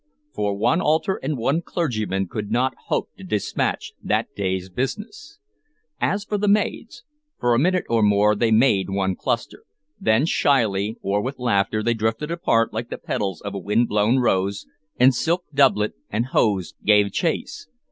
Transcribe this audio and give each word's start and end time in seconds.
For 0.33 0.57
one 0.57 0.81
altar 0.81 1.19
and 1.21 1.37
one 1.37 1.61
clergyman 1.61 2.27
could 2.27 2.49
not 2.49 2.73
hope 2.87 3.09
to 3.17 3.23
dispatch 3.23 3.93
that 4.01 4.33
day's 4.35 4.67
business. 4.67 5.37
As 5.99 6.23
for 6.25 6.39
the 6.39 6.47
maids, 6.47 7.03
for 7.39 7.53
a 7.53 7.59
minute 7.59 7.85
or 7.87 8.01
more 8.01 8.33
they 8.35 8.49
made 8.49 8.89
one 8.89 9.15
cluster; 9.15 9.61
then, 9.99 10.25
shyly 10.25 10.97
or 11.03 11.21
with 11.21 11.37
laughter, 11.37 11.83
they 11.83 11.93
drifted 11.93 12.31
apart 12.31 12.73
like 12.73 12.89
the 12.89 12.97
petals 12.97 13.41
of 13.41 13.53
a 13.53 13.59
wind 13.59 13.89
blown 13.89 14.17
rose, 14.17 14.65
and 14.99 15.13
silk 15.13 15.43
doublet 15.53 15.91
and 16.09 16.25
hose 16.33 16.73
gave 16.83 17.11
chase. 17.11 17.67